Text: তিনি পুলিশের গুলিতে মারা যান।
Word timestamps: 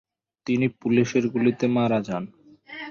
তিনি 0.47 0.67
পুলিশের 0.79 1.25
গুলিতে 1.33 1.65
মারা 1.75 1.99
যান। 2.07 2.23